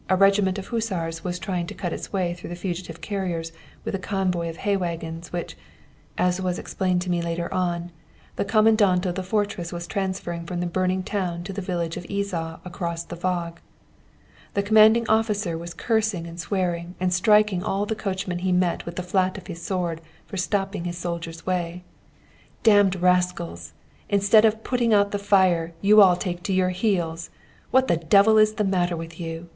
[0.09, 3.53] A regiment of Hussars was trying to cut its way through the fugitive carriages
[3.85, 5.55] with a convoy of hay waggons, which,
[6.17, 7.91] as was explained to me later on,
[8.35, 12.05] the Commandant of the fortress was transferring from the burning town to the village of
[12.09, 13.57] Izsa across the Waag.
[14.55, 18.95] The commanding officer was cursing and swearing, and striking all the coachmen he met with
[18.95, 21.83] the flat of his sword for stopping his soldiers' way.
[22.63, 23.73] 'Damned rascals!
[24.09, 27.29] instead of putting out the fire, you all take to your heels.
[27.69, 29.49] What the devil is the matter with you?